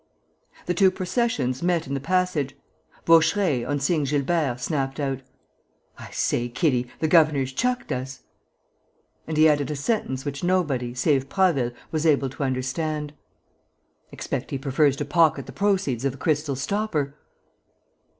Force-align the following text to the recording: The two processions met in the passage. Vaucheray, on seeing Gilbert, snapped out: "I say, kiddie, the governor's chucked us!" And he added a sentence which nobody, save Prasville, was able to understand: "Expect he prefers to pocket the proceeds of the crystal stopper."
The 0.65 0.73
two 0.73 0.89
processions 0.89 1.61
met 1.61 1.85
in 1.85 1.93
the 1.93 1.99
passage. 1.99 2.55
Vaucheray, 3.05 3.63
on 3.63 3.79
seeing 3.79 4.05
Gilbert, 4.05 4.59
snapped 4.59 4.99
out: 4.99 5.19
"I 5.99 6.09
say, 6.09 6.49
kiddie, 6.49 6.87
the 6.97 7.07
governor's 7.07 7.53
chucked 7.53 7.91
us!" 7.91 8.21
And 9.27 9.37
he 9.37 9.47
added 9.47 9.69
a 9.69 9.75
sentence 9.75 10.25
which 10.25 10.43
nobody, 10.43 10.95
save 10.95 11.29
Prasville, 11.29 11.73
was 11.91 12.07
able 12.07 12.29
to 12.31 12.43
understand: 12.43 13.13
"Expect 14.11 14.49
he 14.49 14.57
prefers 14.57 14.95
to 14.95 15.05
pocket 15.05 15.45
the 15.45 15.51
proceeds 15.51 16.03
of 16.03 16.13
the 16.13 16.17
crystal 16.17 16.55
stopper." 16.55 17.13